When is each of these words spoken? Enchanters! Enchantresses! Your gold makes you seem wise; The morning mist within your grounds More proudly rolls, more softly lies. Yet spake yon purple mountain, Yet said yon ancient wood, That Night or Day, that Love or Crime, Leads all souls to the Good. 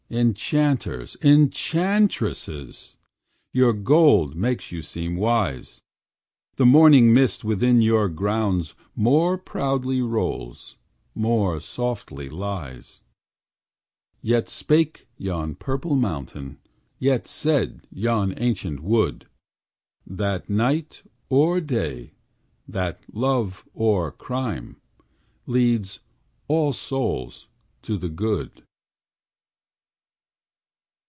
Enchanters! 0.13 1.15
Enchantresses! 1.21 2.97
Your 3.53 3.71
gold 3.71 4.35
makes 4.35 4.69
you 4.69 4.81
seem 4.81 5.15
wise; 5.15 5.79
The 6.57 6.65
morning 6.65 7.13
mist 7.13 7.45
within 7.45 7.81
your 7.81 8.09
grounds 8.09 8.75
More 8.93 9.37
proudly 9.37 10.01
rolls, 10.01 10.75
more 11.15 11.61
softly 11.61 12.27
lies. 12.27 12.99
Yet 14.21 14.49
spake 14.49 15.07
yon 15.17 15.55
purple 15.55 15.95
mountain, 15.95 16.57
Yet 16.99 17.25
said 17.25 17.87
yon 17.89 18.33
ancient 18.35 18.81
wood, 18.83 19.27
That 20.05 20.49
Night 20.49 21.03
or 21.29 21.61
Day, 21.61 22.11
that 22.67 22.99
Love 23.13 23.63
or 23.73 24.11
Crime, 24.11 24.75
Leads 25.47 26.01
all 26.49 26.73
souls 26.73 27.47
to 27.83 27.97
the 27.97 28.09
Good. 28.09 28.65